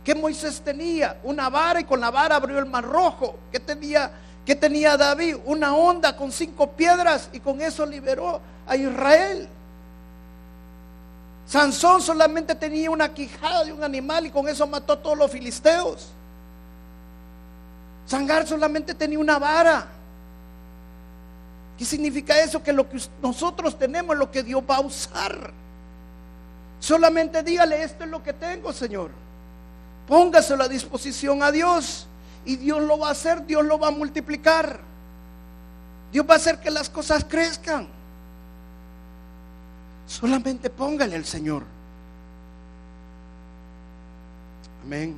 [0.06, 1.20] ¿Qué Moisés tenía?
[1.24, 3.36] Una vara y con la vara abrió el mar rojo.
[3.52, 4.12] ¿Qué tenía,
[4.46, 5.38] qué tenía David?
[5.46, 9.50] Una onda con cinco piedras y con eso liberó a Israel.
[11.48, 15.32] Sansón solamente tenía una quijada de un animal y con eso mató a todos los
[15.32, 16.10] filisteos.
[18.06, 19.88] Sangar solamente tenía una vara.
[21.78, 22.62] ¿Qué significa eso?
[22.62, 25.54] Que lo que nosotros tenemos es lo que Dios va a usar.
[26.80, 29.12] Solamente dígale, esto es lo que tengo, Señor.
[30.08, 32.08] Póngaselo a disposición a Dios.
[32.46, 34.80] Y Dios lo va a hacer, Dios lo va a multiplicar.
[36.12, 37.88] Dios va a hacer que las cosas crezcan.
[40.08, 41.64] Solamente póngale al Señor.
[44.84, 45.16] Amén.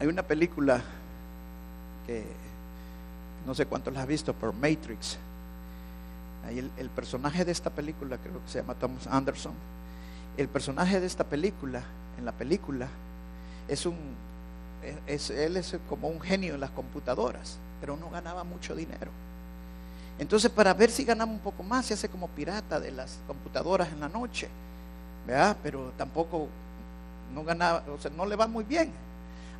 [0.00, 0.82] Hay una película
[2.06, 2.24] que
[3.46, 5.16] no sé cuántos la has visto, pero Matrix.
[6.44, 9.54] Ahí el, personaje de esta película, creo que se llama Thomas Anderson.
[10.36, 11.82] El personaje de esta película,
[12.18, 12.88] en la película,
[13.68, 13.96] es un,
[15.06, 19.10] es, él es como un genio en las computadoras, pero no ganaba mucho dinero.
[20.18, 23.92] Entonces, para ver si ganaba un poco más, se hace como pirata de las computadoras
[23.92, 24.48] en la noche,
[25.26, 25.56] ¿verdad?
[25.62, 26.48] Pero tampoco
[27.34, 28.90] no ganaba, o sea, no le va muy bien.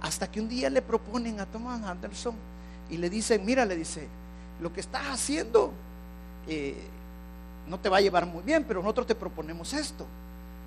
[0.01, 2.35] Hasta que un día le proponen a Thomas Anderson
[2.89, 4.09] y le dicen, mira, le dice,
[4.61, 5.73] lo que estás haciendo
[6.49, 6.87] eh,
[7.69, 10.07] no te va a llevar muy bien, pero nosotros te proponemos esto.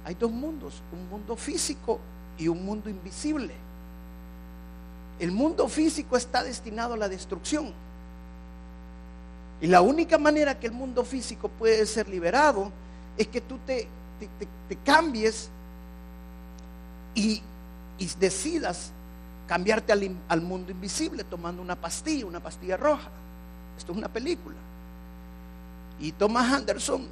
[0.06, 2.00] Hay dos mundos, un mundo físico
[2.38, 3.54] y un mundo invisible.
[5.20, 7.74] El mundo físico está destinado a la destrucción.
[9.62, 12.72] Y la única manera que el mundo físico puede ser liberado
[13.18, 13.88] es que tú te,
[14.86, 15.50] cambies
[17.14, 17.42] y,
[17.98, 18.94] y decidas
[19.50, 23.10] cambiarte al, mundo invisible tomando una pastilla, una pastilla roja.
[23.80, 24.56] Esto es una película.
[26.00, 27.08] Y Thomas Anderson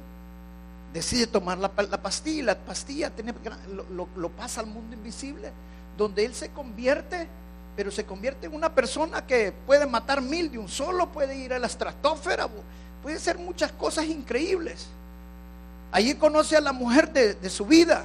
[0.94, 2.44] decide tomar la, pastilla.
[2.44, 3.12] La pastilla
[3.90, 5.50] lo, pasa al mundo invisible,
[5.96, 7.26] donde él se convierte,
[7.78, 11.52] pero se convierte en una persona que puede matar mil de un solo, puede ir
[11.52, 12.48] a la estratosfera,
[13.04, 14.88] puede hacer muchas cosas increíbles.
[15.92, 18.04] Allí conoce a la mujer de, de su vida.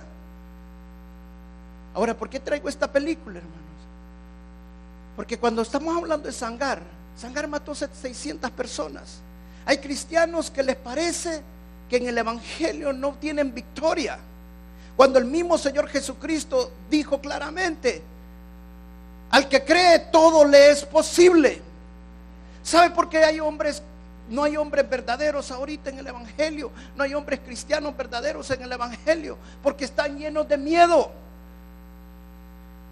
[1.95, 3.57] Ahora, ¿por qué traigo esta película, hermano?
[5.15, 6.79] Porque cuando estamos hablando de Sangar,
[7.17, 9.21] Sangar mató 600 personas.
[9.65, 11.41] Hay cristianos que les parece
[11.89, 14.19] que en el Evangelio no tienen victoria.
[14.95, 18.12] Cuando el mismo Señor Jesucristo dijo claramente,
[19.33, 21.59] al que cree todo le es posible.
[22.61, 23.81] ¿Sabe por qué hay hombres,
[24.29, 26.71] no hay hombres verdaderos ahorita en el Evangelio?
[26.95, 31.11] No hay hombres cristianos verdaderos en el Evangelio, porque están llenos de miedo.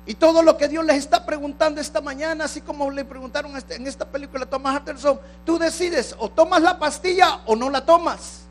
[0.08, 3.76] Y todo lo que Dios les está preguntando esta mañana, así como le preguntaron este,
[3.76, 7.86] en esta película a Thomas Anderson, tú decides o tomas la pastilla o no la
[7.86, 8.46] tomas.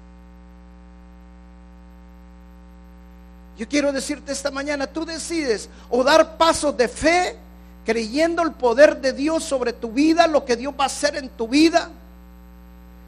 [3.58, 7.49] Yo quiero decirte esta mañana, tú decides o dar pasos de fe,
[7.84, 11.28] creyendo el poder de Dios sobre tu vida, lo que Dios va a hacer en
[11.30, 11.90] tu vida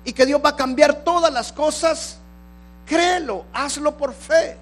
[0.05, 2.19] y que Dios va a cambiar todas las cosas.
[2.87, 4.57] Créelo, hazlo por fe.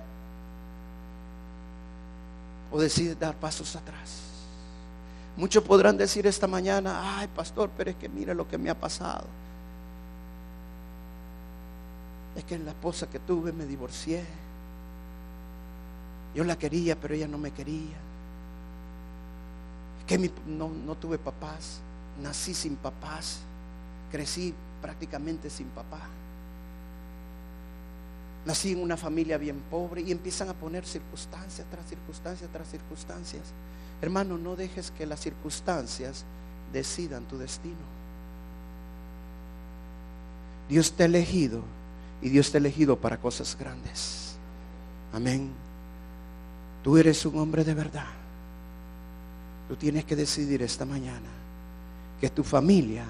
[2.71, 4.21] O decides dar pasos atrás.
[5.37, 8.79] Muchos podrán decir esta mañana, ay pastor, pero es que mira lo que me ha
[8.79, 9.25] pasado.
[12.37, 14.25] Es que la esposa que tuve me divorcié.
[16.35, 17.97] Yo la quería, pero ella no me quería.
[20.11, 21.79] Que no, no tuve papás.
[22.21, 23.39] Nací sin papás.
[24.11, 26.01] Crecí prácticamente sin papá.
[28.45, 33.43] Nací en una familia bien pobre y empiezan a poner circunstancias tras circunstancias tras circunstancias.
[34.03, 36.25] Hermano, no dejes que las circunstancias
[36.73, 37.77] decidan tu destino.
[40.69, 41.63] Dios te ha elegido
[42.21, 44.35] y Dios te ha elegido para cosas grandes.
[45.13, 45.53] Amén.
[46.83, 48.20] Tú eres un hombre de verdad.
[49.71, 51.29] Tú tienes que decidir esta mañana
[52.21, 53.05] que tu familia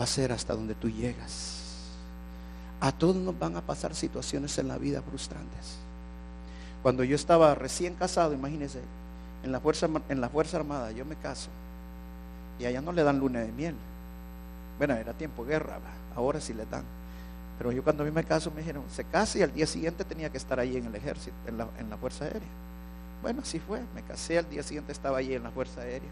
[0.00, 1.90] va a ser hasta donde tú llegas.
[2.80, 5.76] A todos nos van a pasar situaciones en la vida frustrantes.
[6.82, 8.80] Cuando yo estaba recién casado, imagínense,
[9.42, 11.50] en la Fuerza, en la fuerza Armada, yo me caso
[12.58, 13.74] y allá no le dan luna de miel.
[14.78, 15.76] Bueno, era tiempo de guerra,
[16.14, 16.84] ahora sí le dan.
[17.58, 20.02] Pero yo cuando a mí me caso me dijeron, se casa y al día siguiente
[20.02, 22.48] tenía que estar ahí en el ejército, en la, en la Fuerza Aérea.
[23.26, 26.08] Bueno, así fue, me casé, al día siguiente estaba allí en la Fuerza Aérea.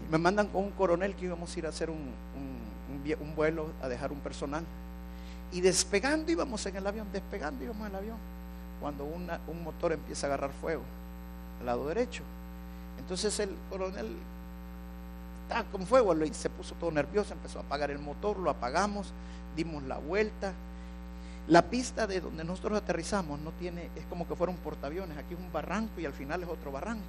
[0.00, 2.10] Y me mandan con un coronel que íbamos a ir a hacer un,
[3.20, 4.64] un, vuelo, a dejar un personal.
[5.52, 8.16] Y despegando íbamos en el avión, despegando íbamos en el avión,
[8.80, 10.82] cuando un motor empieza a agarrar fuego
[11.60, 12.24] al lado derecho.
[12.98, 14.16] Entonces el coronel
[15.42, 19.12] estaba con fuego se puso todo nervioso, empezó a apagar el motor, lo apagamos,
[19.54, 20.52] dimos la vuelta
[21.48, 25.34] la pista de donde nosotros aterrizamos no tiene, es como que fuera un portaaviones, aquí
[25.34, 27.04] es un barranco y al final es otro barranco.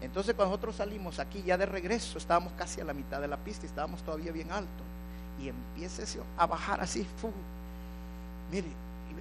[0.00, 3.38] Entonces cuando nosotros salimos aquí ya de regreso, estábamos casi a la mitad de la
[3.38, 4.84] pista y estábamos todavía bien alto.
[5.40, 6.02] Y empieza
[6.36, 7.06] a bajar así,
[8.52, 8.68] mire,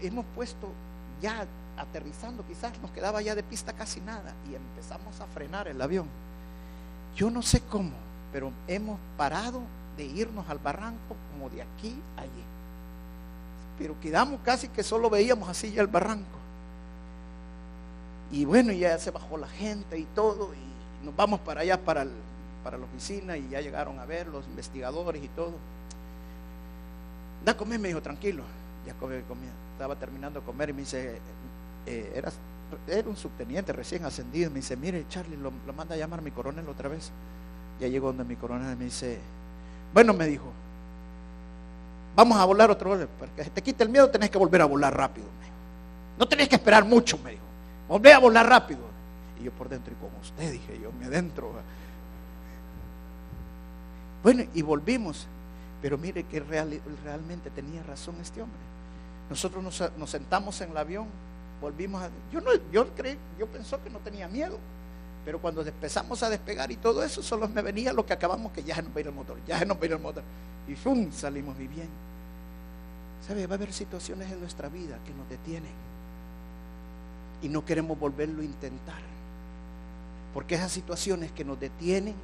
[0.01, 0.69] hemos puesto
[1.21, 5.81] ya aterrizando, quizás nos quedaba ya de pista casi nada y empezamos a frenar el
[5.81, 6.07] avión.
[7.15, 7.93] Yo no sé cómo,
[8.31, 9.61] pero hemos parado
[9.97, 12.52] de irnos al barranco como de aquí a allí
[13.77, 16.37] pero quedamos casi que solo veíamos así ya el barranco.
[18.31, 22.05] Y bueno, ya se bajó la gente y todo, y nos vamos para allá, para,
[22.63, 25.53] para la oficina, y ya llegaron a ver los investigadores y todo.
[27.45, 28.43] Da a comer, me dijo, tranquilo.
[28.85, 29.15] Ya comí,
[29.73, 31.19] estaba terminando de comer y me dice,
[31.85, 32.31] eh, era,
[32.87, 34.49] era, un subteniente recién ascendido.
[34.49, 37.11] Me dice, mire, Charlie, lo, lo manda a llamar mi coronel otra vez.
[37.79, 39.19] Ya llegó donde mi coronel me dice,
[39.93, 40.51] bueno, me dijo,
[42.15, 43.07] Vamos a volar otro vez.
[43.19, 45.27] Para que te quite el miedo, tenés que volver a volar rápido.
[46.17, 47.43] No tenés que esperar mucho, me dijo.
[47.87, 48.81] Volvé a volar rápido.
[49.39, 51.51] Y yo por dentro, y como usted, dije yo, me adentro.
[54.21, 55.27] Bueno, y volvimos.
[55.81, 58.59] Pero mire que realmente tenía razón este hombre.
[59.29, 61.07] Nosotros nos, sentamos en el avión,
[61.59, 62.09] volvimos a.
[62.31, 64.59] Yo no, yo creí, yo pensó que no tenía miedo.
[65.25, 68.63] Pero cuando empezamos a despegar y todo eso, solo me venía lo que acabamos que
[68.63, 70.23] ya no va a ir el motor, ya no va a ir el motor
[70.67, 71.11] y ¡fum!
[71.11, 71.89] salimos muy bien.
[73.27, 73.47] ¿Sabe?
[73.47, 75.71] Va a haber situaciones en nuestra vida que nos detienen
[77.41, 79.01] y no queremos volverlo a intentar.
[80.33, 82.15] Porque esas situaciones que nos detienen,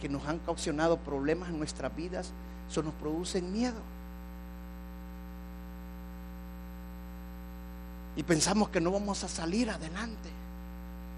[0.00, 2.30] que nos han ocasionado problemas en nuestras vidas,
[2.70, 3.80] eso nos producen miedo.
[8.16, 10.30] Y pensamos que no vamos a salir adelante.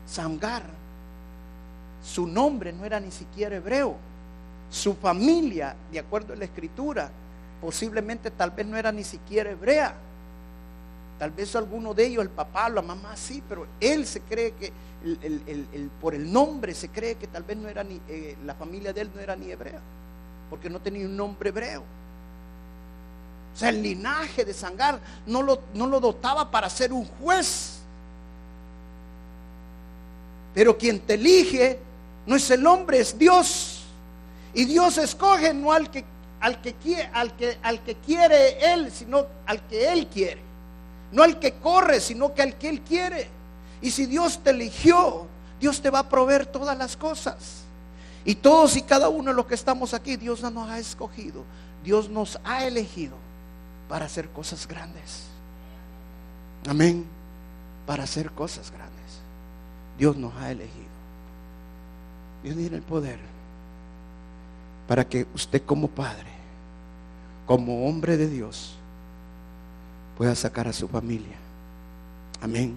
[0.07, 0.65] Samgar,
[2.03, 3.97] su nombre no era ni siquiera hebreo
[4.71, 7.11] su familia, de acuerdo a la escritura,
[7.61, 9.95] posiblemente tal vez no era ni siquiera hebrea.
[11.19, 14.73] Tal vez alguno de ellos, el papá, la mamá, sí, pero él se cree que,
[16.01, 19.03] por el nombre, se cree que tal vez no era ni, eh, la familia de
[19.03, 19.81] él no era ni hebrea,
[20.49, 21.83] porque no tenía un nombre hebreo.
[23.53, 27.81] O sea, el linaje de Sangar no lo, no lo dotaba para ser un juez.
[30.55, 31.81] Pero quien te elige
[32.31, 33.83] no es el hombre, es Dios.
[34.55, 36.05] Y Dios escoge no al que,
[36.39, 36.77] al que,
[37.13, 40.41] al que, al que quiere Él, sino al que Él quiere.
[41.11, 43.27] No al que corre, sino que al que Él quiere.
[43.83, 45.27] Y si Dios te eligió,
[45.59, 47.63] Dios te va a proveer todas las cosas.
[48.25, 51.43] Y todos y cada uno de los que estamos aquí, Dios nos ha escogido.
[51.83, 53.17] Dios nos ha elegido
[53.89, 55.25] para hacer cosas grandes.
[56.69, 57.05] Amén.
[57.87, 59.19] Para hacer cosas grandes.
[59.99, 60.90] Dios nos ha elegido.
[62.43, 63.19] Dios tiene el poder
[64.89, 66.31] para que usted como padre,
[67.47, 68.77] como hombre de Dios,
[70.17, 71.37] pueda sacar a su familia.
[72.41, 72.77] Amén.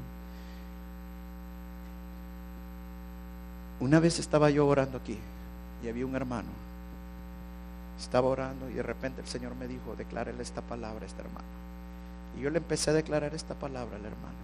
[3.80, 5.18] Una vez estaba yo orando aquí
[5.84, 6.49] y había un hermano.
[7.99, 11.47] Estaba orando y de repente el Señor me dijo, declárele esta palabra a este hermano.
[12.38, 14.43] Y yo le empecé a declarar esta palabra al hermano.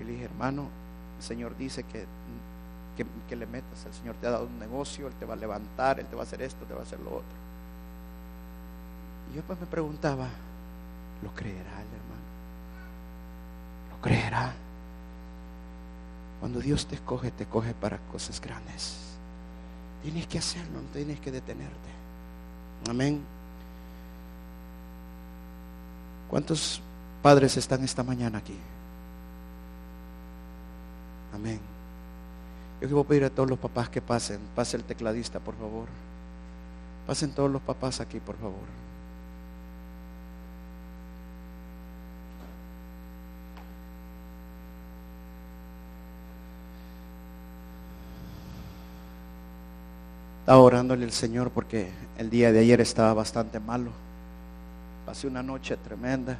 [0.00, 0.68] Y le dije, hermano,
[1.18, 2.06] el Señor dice que
[2.96, 3.84] que, le metas.
[3.86, 6.22] El Señor te ha dado un negocio, Él te va a levantar, Él te va
[6.22, 7.42] a hacer esto, te va a hacer lo otro.
[9.30, 10.28] Y yo pues me preguntaba,
[11.22, 12.22] ¿lo creerá el hermano?
[13.90, 14.52] ¿Lo creerá?
[16.40, 18.98] Cuando Dios te escoge, te coge para cosas grandes.
[20.02, 21.90] Tienes que hacerlo, no tienes que detenerte.
[22.90, 23.22] Amén.
[26.28, 26.82] ¿Cuántos
[27.22, 28.58] padres están esta mañana aquí?
[31.32, 31.71] Amén.
[32.82, 34.40] Yo quiero pedir a todos los papás que pasen.
[34.56, 35.86] Pase el tecladista, por favor.
[37.06, 38.56] Pasen todos los papás aquí, por favor.
[50.40, 53.92] Estaba orándole al Señor porque el día de ayer estaba bastante malo.
[55.06, 56.36] Pasé una noche tremenda.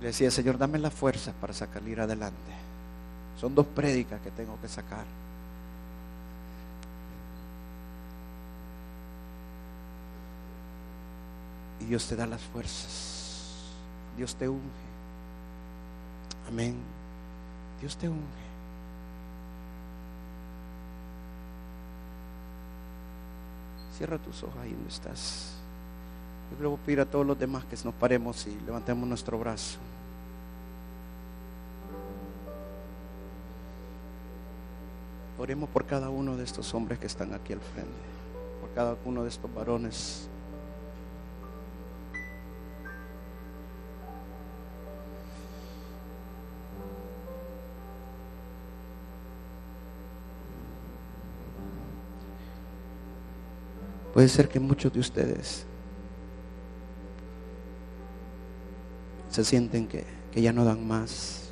[0.00, 2.61] Le decía, Señor, dame la fuerza para salir adelante.
[3.38, 5.04] Son dos prédicas que tengo que sacar.
[11.80, 13.12] Y Dios te da las fuerzas.
[14.16, 14.62] Dios te unge.
[16.48, 16.76] Amén.
[17.80, 18.20] Dios te unge.
[23.96, 25.54] Cierra tus ojos ahí donde estás.
[26.50, 29.78] Yo quiero pedir a todos los demás que nos paremos y levantemos nuestro brazo.
[35.42, 37.90] Oremos por cada uno de estos hombres que están aquí al frente,
[38.60, 40.28] por cada uno de estos varones.
[54.14, 55.66] Puede ser que muchos de ustedes
[59.28, 60.04] se sienten que,
[60.40, 61.51] ya no dan más.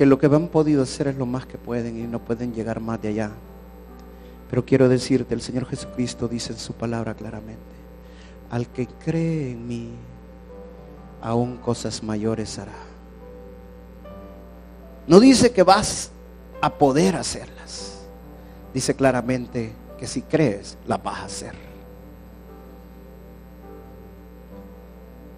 [0.00, 2.80] Que lo que han podido hacer es lo más que pueden y no pueden llegar
[2.80, 3.32] más de allá.
[4.48, 7.60] Pero quiero decirte, el Señor Jesucristo dice en su palabra claramente,
[8.50, 9.90] al que cree en mí,
[11.20, 12.78] aún cosas mayores hará.
[15.06, 16.12] No dice que vas
[16.62, 17.98] a poder hacerlas.
[18.72, 21.54] Dice claramente que si crees, las vas a hacer.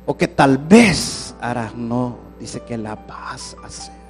[0.06, 4.01] O que tal vez harás, no, dice que la vas a hacer.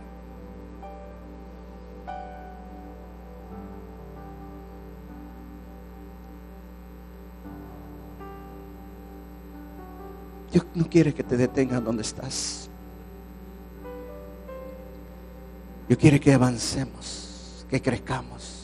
[10.53, 12.69] Dios no quiere que te detengas donde estás.
[15.89, 18.63] Yo quiero que avancemos, que crezcamos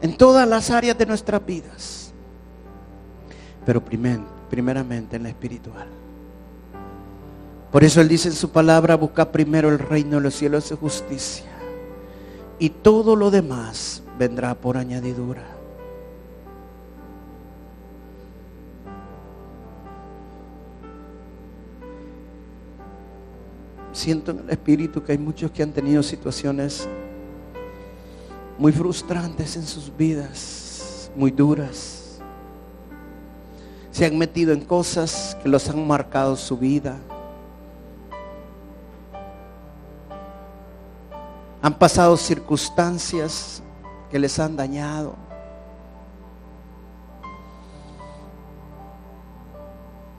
[0.00, 2.12] en todas las áreas de nuestras vidas.
[3.66, 5.88] Pero primeramente en la espiritual.
[7.70, 10.76] Por eso Él dice en su palabra, busca primero el reino de los cielos y
[10.76, 11.50] justicia.
[12.58, 15.59] Y todo lo demás vendrá por añadidura.
[23.92, 26.88] Siento en el espíritu que hay muchos que han tenido situaciones
[28.58, 32.20] muy frustrantes en sus vidas, muy duras.
[33.90, 36.96] Se han metido en cosas que los han marcado su vida.
[41.62, 43.62] Han pasado circunstancias
[44.10, 45.14] que les han dañado.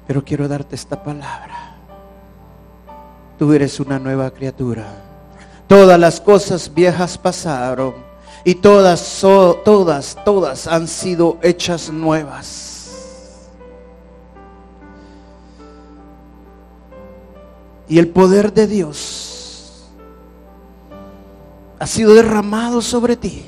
[0.06, 1.71] Pero quiero darte esta palabra
[3.42, 4.86] tú eres una nueva criatura.
[5.66, 7.96] Todas las cosas viejas pasaron
[8.46, 13.50] y todas, todas, todas han sido hechas nuevas.
[17.90, 19.90] Y el poder de Dios
[21.80, 23.44] ha sido derramado sobre ti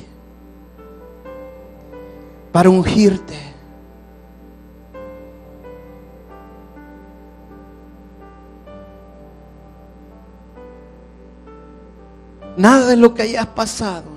[2.51, 3.52] para ungirte
[12.55, 14.11] Nada de lo que hayas pasado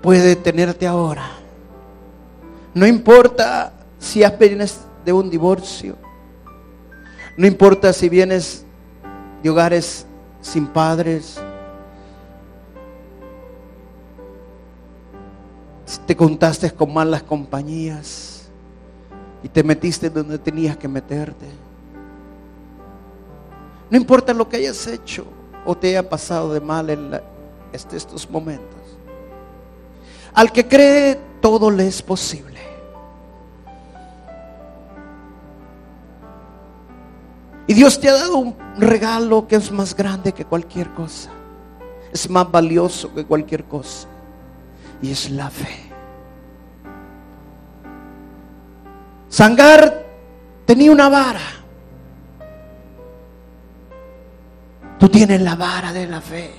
[0.00, 1.30] puede detenerte ahora.
[2.74, 5.96] No importa si vienes de un divorcio.
[7.36, 8.64] No importa si vienes
[9.42, 10.06] de hogares
[10.40, 11.38] sin padres.
[15.84, 18.50] Si te contaste con malas compañías
[19.42, 21.46] y te metiste donde tenías que meterte.
[23.90, 25.26] No importa lo que hayas hecho
[25.64, 27.20] o te haya pasado de mal en
[27.72, 28.80] este, estos momentos.
[30.34, 32.52] Al que cree, todo le es posible.
[37.66, 41.30] Y Dios te ha dado un regalo que es más grande que cualquier cosa.
[42.12, 44.08] Es más valioso que cualquier cosa.
[45.00, 45.90] Y es la fe.
[49.28, 50.04] Sangar
[50.66, 51.61] tenía una vara.
[55.02, 56.52] Tú tienes la vara de la fe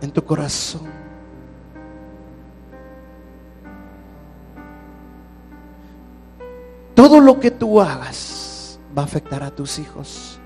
[0.00, 0.88] en tu corazón.
[6.94, 10.38] Todo lo que tú hagas va a afectar a tus hijos.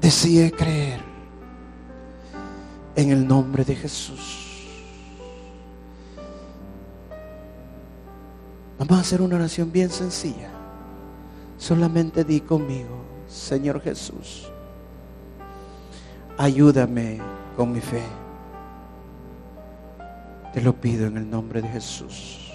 [0.00, 1.00] Decide creer
[2.96, 4.43] en el nombre de Jesús.
[8.78, 10.50] Vamos a hacer una oración bien sencilla.
[11.58, 14.50] Solamente di conmigo, Señor Jesús,
[16.36, 17.20] ayúdame
[17.56, 18.02] con mi fe.
[20.52, 22.52] Te lo pido en el nombre de Jesús.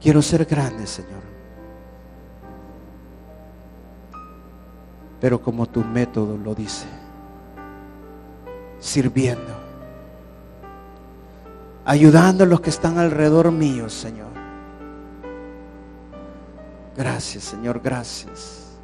[0.00, 1.22] Quiero ser grande, Señor.
[5.20, 6.86] Pero como tu método lo dice,
[8.80, 9.61] sirviendo
[11.84, 14.32] ayudando a los que están alrededor mío, Señor.
[16.96, 18.78] Gracias, Señor, gracias.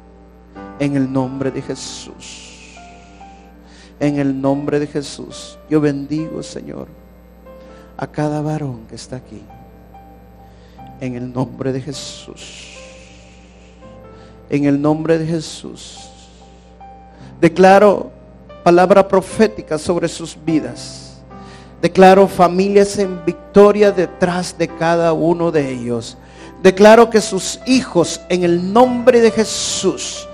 [0.79, 2.75] En el nombre de Jesús.
[3.99, 5.57] En el nombre de Jesús.
[5.69, 6.87] Yo bendigo, Señor,
[7.97, 9.41] a cada varón que está aquí.
[10.99, 12.75] En el nombre de Jesús.
[14.49, 16.09] En el nombre de Jesús.
[17.39, 18.11] Declaro
[18.63, 21.08] palabra profética sobre sus vidas
[21.81, 26.17] Declaro familias en victoria detrás de cada uno de ellos.
[26.61, 30.27] Declaro que sus hijos en el nombre de Jesús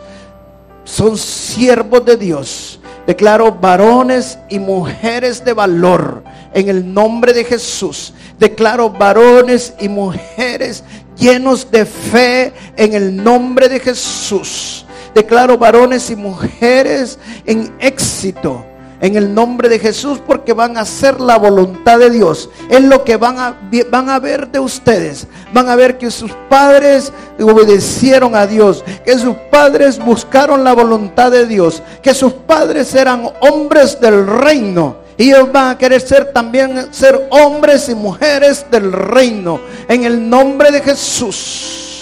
[0.84, 2.80] son siervos de Dios.
[3.06, 8.14] Declaro varones y mujeres de valor en el nombre de Jesús.
[8.40, 10.84] Declaro varones y mujeres
[11.16, 14.88] llenos de fe en el nombre de Jesús.
[15.14, 18.66] Declaro varones y mujeres en éxito
[19.06, 22.50] en el nombre de Jesús porque van a hacer la voluntad de Dios.
[22.72, 23.56] Es lo que van a,
[23.92, 25.28] van a ver de ustedes.
[25.54, 31.32] Van a ver que sus padres obedecieron a Dios, que sus padres buscaron la voluntad
[31.32, 34.98] de Dios, que sus padres eran hombres del reino.
[35.18, 39.60] Y ellos van a querer ser también ser hombres y mujeres del reino.
[39.88, 42.02] En el nombre de Jesús.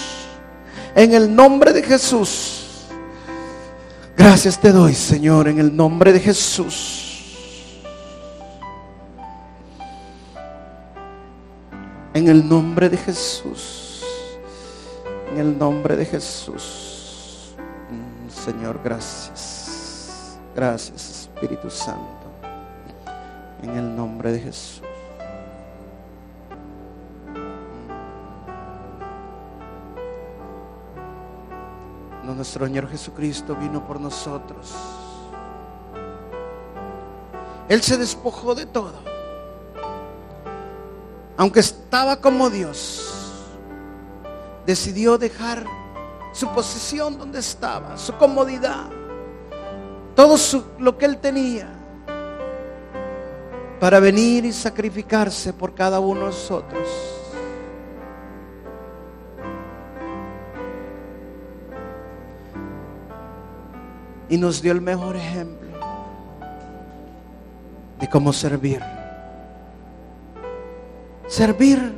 [0.94, 2.63] En el nombre de Jesús.
[4.16, 7.82] Gracias te doy, Señor, en el nombre de Jesús.
[12.14, 14.04] En el nombre de Jesús.
[15.32, 17.56] En el nombre de Jesús.
[17.90, 20.38] Mm, Señor, gracias.
[20.54, 22.30] Gracias, Espíritu Santo.
[23.62, 24.93] En el nombre de Jesús.
[32.32, 34.72] Nuestro Señor Jesucristo vino por nosotros.
[37.68, 38.94] Él se despojó de todo.
[41.36, 43.12] Aunque estaba como Dios,
[44.64, 45.64] decidió dejar
[46.32, 48.86] su posición donde estaba, su comodidad,
[50.14, 50.36] todo
[50.78, 51.68] lo que él tenía,
[53.80, 57.13] para venir y sacrificarse por cada uno de nosotros.
[64.28, 65.68] Y nos dio el mejor ejemplo
[68.00, 68.80] de cómo servir.
[71.26, 71.92] Servir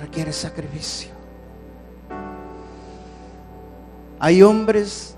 [0.00, 1.10] requiere sacrificio.
[4.18, 5.16] Hay hombres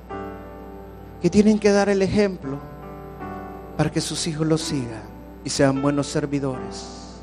[1.21, 2.59] que tienen que dar el ejemplo
[3.77, 5.03] para que sus hijos lo sigan
[5.45, 7.21] y sean buenos servidores.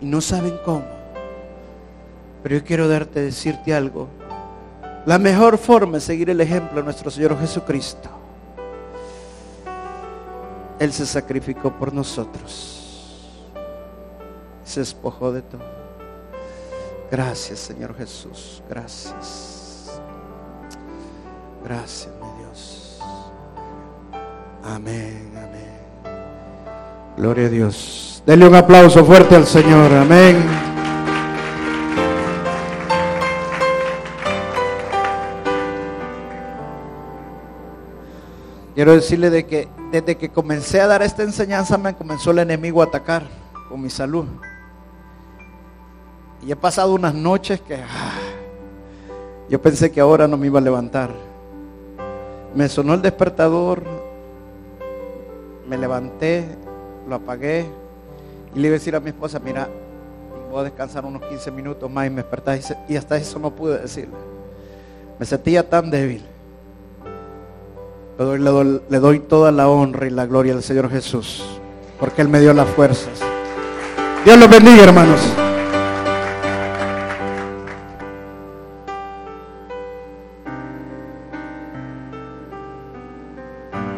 [0.00, 0.84] Y no saben cómo.
[2.42, 4.08] Pero yo quiero darte, decirte algo.
[5.06, 8.08] La mejor forma es seguir el ejemplo de nuestro Señor Jesucristo.
[10.78, 13.50] Él se sacrificó por nosotros.
[14.64, 15.78] Se despojó de todo.
[17.10, 18.62] Gracias, Señor Jesús.
[18.68, 20.00] Gracias.
[21.64, 23.00] Gracias, mi Dios.
[24.62, 25.78] Amén, amén.
[27.16, 28.22] Gloria a Dios.
[28.26, 29.92] Denle un aplauso fuerte al Señor.
[29.92, 30.67] Amén.
[38.78, 42.80] Quiero decirle de que desde que comencé a dar esta enseñanza me comenzó el enemigo
[42.80, 43.24] a atacar
[43.68, 44.24] con mi salud.
[46.46, 48.20] Y he pasado unas noches que ah,
[49.48, 51.10] yo pensé que ahora no me iba a levantar.
[52.54, 53.82] Me sonó el despertador,
[55.68, 56.44] me levanté,
[57.08, 57.66] lo apagué
[58.54, 59.68] y le iba a decir a mi esposa, mira,
[60.52, 63.76] voy a descansar unos 15 minutos más y me desperté y hasta eso no pude
[63.80, 64.14] decirle.
[65.18, 66.24] Me sentía tan débil.
[68.18, 71.44] Le doy, toda la honra y la gloria al Señor Jesús,
[72.00, 73.20] porque Él me dio las fuerzas.
[74.24, 75.20] Dios los bendiga, hermanos.